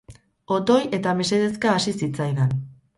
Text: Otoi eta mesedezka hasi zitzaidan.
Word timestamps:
Otoi 0.55 0.79
eta 0.99 1.15
mesedezka 1.21 1.77
hasi 1.77 1.97
zitzaidan. 2.03 2.63